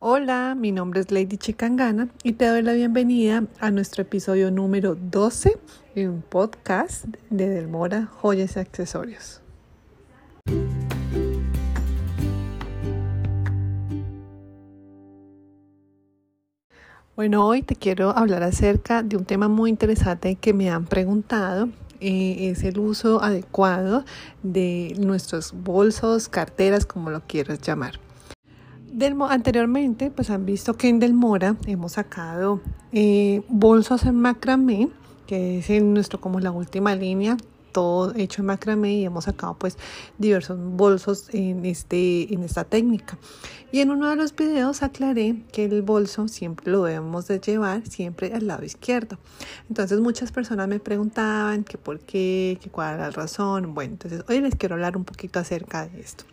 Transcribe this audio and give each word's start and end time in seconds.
Hola, 0.00 0.54
mi 0.56 0.70
nombre 0.70 1.00
es 1.00 1.10
Lady 1.10 1.38
Chicangana 1.38 2.08
y 2.22 2.34
te 2.34 2.46
doy 2.46 2.62
la 2.62 2.72
bienvenida 2.72 3.42
a 3.58 3.72
nuestro 3.72 4.02
episodio 4.02 4.52
número 4.52 4.94
12 4.94 5.58
de 5.96 6.08
un 6.08 6.22
podcast 6.22 7.06
de 7.30 7.48
Delmora 7.48 8.06
Joyas 8.06 8.54
y 8.54 8.60
Accesorios. 8.60 9.42
Bueno, 17.16 17.44
hoy 17.44 17.62
te 17.62 17.74
quiero 17.74 18.16
hablar 18.16 18.44
acerca 18.44 19.02
de 19.02 19.16
un 19.16 19.24
tema 19.24 19.48
muy 19.48 19.68
interesante 19.68 20.36
que 20.36 20.54
me 20.54 20.70
han 20.70 20.84
preguntado 20.86 21.70
eh, 21.98 22.50
es 22.50 22.62
el 22.62 22.78
uso 22.78 23.20
adecuado 23.20 24.04
de 24.44 24.94
nuestros 24.96 25.52
bolsos, 25.52 26.28
carteras, 26.28 26.86
como 26.86 27.10
lo 27.10 27.22
quieras 27.26 27.60
llamar. 27.60 27.98
Anteriormente, 29.28 30.10
pues 30.10 30.30
han 30.30 30.46
visto 30.46 30.74
que 30.74 30.88
en 30.88 30.98
Delmora 30.98 31.56
hemos 31.66 31.92
sacado 31.92 32.60
eh, 32.92 33.42
bolsos 33.48 34.04
en 34.04 34.16
macramé, 34.16 34.88
que 35.26 35.58
es 35.58 35.70
en 35.70 35.94
nuestro 35.94 36.20
como 36.20 36.40
la 36.40 36.50
última 36.50 36.94
línea 36.94 37.36
todo 37.72 38.14
hecho 38.16 38.42
en 38.42 38.46
macramé 38.46 38.94
y 38.94 39.04
hemos 39.04 39.24
sacado 39.24 39.54
pues 39.54 39.76
diversos 40.18 40.58
bolsos 40.58 41.28
en, 41.32 41.64
este, 41.64 42.32
en 42.32 42.42
esta 42.42 42.64
técnica. 42.64 43.18
Y 43.70 43.80
en 43.80 43.90
uno 43.90 44.08
de 44.08 44.16
los 44.16 44.34
videos 44.34 44.82
aclaré 44.82 45.42
que 45.52 45.66
el 45.66 45.82
bolso 45.82 46.26
siempre 46.28 46.72
lo 46.72 46.84
debemos 46.84 47.26
de 47.26 47.38
llevar 47.38 47.86
siempre 47.86 48.32
al 48.32 48.46
lado 48.46 48.64
izquierdo. 48.64 49.18
Entonces 49.68 50.00
muchas 50.00 50.32
personas 50.32 50.68
me 50.68 50.80
preguntaban 50.80 51.64
que 51.64 51.76
por 51.76 52.00
qué, 52.00 52.58
que 52.60 52.70
cuál 52.70 52.94
era 52.94 53.04
la 53.04 53.10
razón. 53.10 53.74
Bueno, 53.74 53.92
entonces 53.92 54.24
hoy 54.28 54.40
les 54.40 54.54
quiero 54.54 54.74
hablar 54.74 54.96
un 54.96 55.04
poquito 55.04 55.38
acerca 55.38 55.86
de 55.86 56.00
esto. 56.00 56.24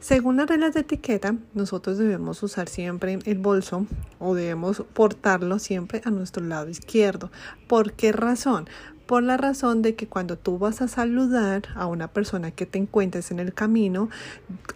Según 0.00 0.36
las 0.36 0.48
reglas 0.48 0.74
de 0.74 0.80
etiqueta, 0.80 1.36
nosotros 1.54 1.98
debemos 1.98 2.42
usar 2.42 2.68
siempre 2.68 3.18
el 3.24 3.38
bolso 3.38 3.86
o 4.18 4.34
debemos 4.34 4.82
portarlo 4.92 5.58
siempre 5.58 6.02
a 6.04 6.10
nuestro 6.10 6.44
lado 6.44 6.68
izquierdo. 6.68 7.30
¿Por 7.68 7.92
qué 7.92 8.12
razón? 8.12 8.68
por 9.06 9.22
la 9.22 9.36
razón 9.36 9.82
de 9.82 9.94
que 9.94 10.06
cuando 10.06 10.36
tú 10.36 10.58
vas 10.58 10.80
a 10.80 10.88
saludar 10.88 11.64
a 11.74 11.86
una 11.86 12.08
persona 12.08 12.50
que 12.50 12.66
te 12.66 12.78
encuentres 12.78 13.30
en 13.30 13.38
el 13.38 13.52
camino, 13.52 14.08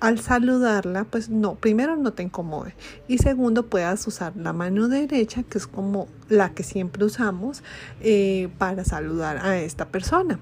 al 0.01 0.21
saludarla, 0.21 1.05
pues 1.05 1.29
no, 1.31 1.55
primero 1.55 1.97
no 1.97 2.13
te 2.13 2.23
incomode 2.23 2.75
y 3.07 3.19
segundo 3.19 3.67
puedas 3.67 4.07
usar 4.07 4.37
la 4.37 4.53
mano 4.53 4.89
derecha, 4.89 5.43
que 5.43 5.59
es 5.59 5.67
como 5.67 6.09
la 6.29 6.53
que 6.53 6.63
siempre 6.63 7.05
usamos 7.05 7.63
eh, 8.01 8.49
para 8.59 8.85
saludar 8.85 9.39
a 9.39 9.59
esta 9.59 9.89
persona. 9.89 10.41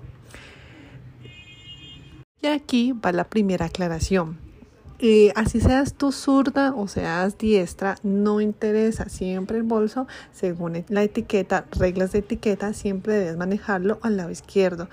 Y 2.42 2.48
aquí 2.48 2.92
va 2.92 3.12
la 3.12 3.24
primera 3.24 3.66
aclaración. 3.66 4.45
Así 5.34 5.60
seas 5.60 5.94
tú 5.94 6.10
zurda 6.10 6.72
o 6.74 6.88
seas 6.88 7.36
diestra, 7.36 7.96
no 8.02 8.40
interesa. 8.40 9.08
Siempre 9.08 9.58
el 9.58 9.62
bolso, 9.62 10.06
según 10.32 10.84
la 10.88 11.02
etiqueta, 11.02 11.66
reglas 11.72 12.12
de 12.12 12.20
etiqueta, 12.20 12.72
siempre 12.72 13.14
debes 13.14 13.36
manejarlo 13.36 13.98
al 14.02 14.16
lado 14.16 14.30
izquierdo. 14.30 14.88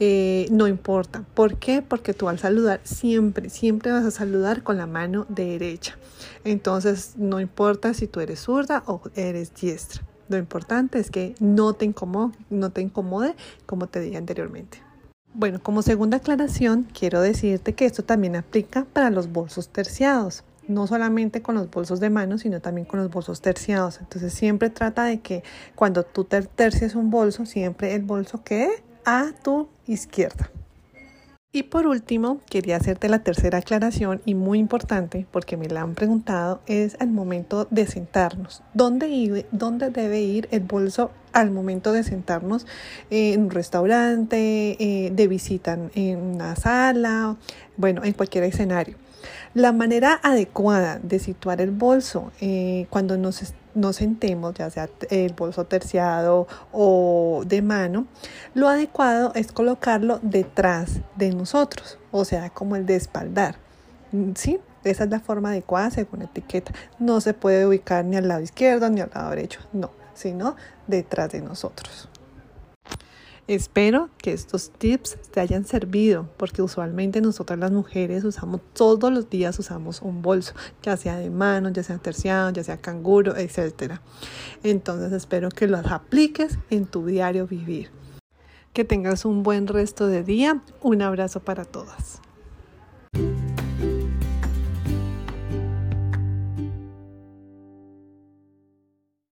Eh, 0.00 0.48
no 0.50 0.66
importa. 0.66 1.24
¿Por 1.34 1.58
qué? 1.58 1.82
Porque 1.82 2.14
tú 2.14 2.28
al 2.28 2.38
saludar 2.38 2.80
siempre, 2.84 3.48
siempre 3.50 3.92
vas 3.92 4.04
a 4.04 4.10
saludar 4.10 4.62
con 4.62 4.76
la 4.76 4.86
mano 4.86 5.26
derecha. 5.28 5.96
Entonces, 6.44 7.12
no 7.16 7.38
importa 7.38 7.94
si 7.94 8.06
tú 8.06 8.20
eres 8.20 8.40
zurda 8.40 8.82
o 8.86 9.02
eres 9.14 9.54
diestra. 9.54 10.02
Lo 10.28 10.38
importante 10.38 10.98
es 10.98 11.10
que 11.10 11.34
no 11.38 11.74
te 11.74 11.84
incomode, 11.84 12.34
no 12.50 12.70
te 12.70 12.80
incomode 12.80 13.34
como 13.66 13.86
te 13.86 14.00
dije 14.00 14.16
anteriormente. 14.16 14.82
Bueno, 15.36 15.60
como 15.60 15.82
segunda 15.82 16.18
aclaración, 16.18 16.86
quiero 16.96 17.20
decirte 17.20 17.72
que 17.72 17.86
esto 17.86 18.04
también 18.04 18.36
aplica 18.36 18.86
para 18.92 19.10
los 19.10 19.32
bolsos 19.32 19.68
terciados, 19.68 20.44
no 20.68 20.86
solamente 20.86 21.42
con 21.42 21.56
los 21.56 21.68
bolsos 21.68 21.98
de 21.98 22.08
mano, 22.08 22.38
sino 22.38 22.60
también 22.60 22.86
con 22.86 23.00
los 23.00 23.10
bolsos 23.10 23.40
terciados. 23.40 23.98
Entonces 23.98 24.32
siempre 24.32 24.70
trata 24.70 25.02
de 25.02 25.18
que 25.18 25.42
cuando 25.74 26.04
tú 26.04 26.22
te 26.22 26.40
tercies 26.42 26.94
un 26.94 27.10
bolso, 27.10 27.46
siempre 27.46 27.96
el 27.96 28.02
bolso 28.02 28.44
quede 28.44 28.84
a 29.04 29.32
tu 29.42 29.66
izquierda. 29.88 30.52
Y 31.50 31.64
por 31.64 31.88
último, 31.88 32.38
quería 32.48 32.76
hacerte 32.76 33.08
la 33.08 33.24
tercera 33.24 33.58
aclaración 33.58 34.22
y 34.24 34.36
muy 34.36 34.60
importante 34.60 35.26
porque 35.32 35.56
me 35.56 35.68
la 35.68 35.82
han 35.82 35.96
preguntado, 35.96 36.60
es 36.66 36.96
el 37.00 37.10
momento 37.10 37.66
de 37.72 37.88
sentarnos. 37.88 38.62
¿Dónde, 38.72 39.46
dónde 39.50 39.90
debe 39.90 40.20
ir 40.20 40.48
el 40.52 40.60
bolso 40.60 41.10
al 41.34 41.50
momento 41.50 41.92
de 41.92 42.02
sentarnos 42.02 42.66
en 43.10 43.42
un 43.42 43.50
restaurante, 43.50 44.76
eh, 44.78 45.10
de 45.10 45.28
visita 45.28 45.78
en 45.94 46.18
una 46.18 46.56
sala, 46.56 47.36
bueno, 47.76 48.02
en 48.04 48.12
cualquier 48.14 48.44
escenario? 48.44 48.96
La 49.54 49.72
manera 49.72 50.18
adecuada 50.22 50.98
de 51.02 51.18
situar 51.18 51.60
el 51.60 51.70
bolso 51.70 52.32
eh, 52.40 52.86
cuando 52.90 53.16
nos, 53.16 53.54
nos 53.74 53.96
sentemos, 53.96 54.54
ya 54.54 54.70
sea 54.70 54.88
el 55.10 55.32
bolso 55.32 55.64
terciado 55.64 56.46
o 56.72 57.42
de 57.46 57.62
mano, 57.62 58.06
lo 58.54 58.68
adecuado 58.68 59.32
es 59.34 59.52
colocarlo 59.52 60.18
detrás 60.22 61.00
de 61.16 61.30
nosotros, 61.30 61.98
o 62.10 62.24
sea, 62.24 62.50
como 62.50 62.76
el 62.76 62.86
de 62.86 62.96
espaldar. 62.96 63.56
¿Sí? 64.34 64.60
Esa 64.84 65.04
es 65.04 65.10
la 65.10 65.20
forma 65.20 65.50
adecuada 65.50 65.90
según 65.90 66.22
etiqueta. 66.22 66.72
No 66.98 67.20
se 67.20 67.32
puede 67.32 67.66
ubicar 67.66 68.04
ni 68.04 68.16
al 68.16 68.28
lado 68.28 68.42
izquierdo 68.42 68.90
ni 68.90 69.00
al 69.00 69.10
lado 69.14 69.30
derecho, 69.30 69.60
no, 69.72 69.90
sino 70.14 70.56
detrás 70.86 71.30
de 71.32 71.40
nosotros. 71.40 72.08
Espero 73.46 74.08
que 74.16 74.32
estos 74.32 74.70
tips 74.70 75.18
te 75.30 75.38
hayan 75.38 75.66
servido 75.66 76.30
porque 76.38 76.62
usualmente 76.62 77.20
nosotras 77.20 77.58
las 77.58 77.72
mujeres 77.72 78.24
usamos 78.24 78.62
todos 78.72 79.12
los 79.12 79.28
días 79.28 79.58
usamos 79.58 80.00
un 80.00 80.22
bolso, 80.22 80.54
ya 80.82 80.96
sea 80.96 81.18
de 81.18 81.28
mano, 81.28 81.68
ya 81.68 81.82
sea 81.82 81.98
terciado, 81.98 82.50
ya 82.52 82.64
sea 82.64 82.78
canguro, 82.78 83.36
etc. 83.36 84.00
Entonces 84.62 85.12
espero 85.12 85.50
que 85.50 85.66
los 85.66 85.84
apliques 85.84 86.58
en 86.70 86.86
tu 86.86 87.04
diario 87.04 87.46
vivir. 87.46 87.90
Que 88.72 88.84
tengas 88.84 89.26
un 89.26 89.42
buen 89.42 89.66
resto 89.66 90.06
de 90.06 90.24
día. 90.24 90.62
Un 90.80 91.02
abrazo 91.02 91.40
para 91.40 91.66
todas. 91.66 92.22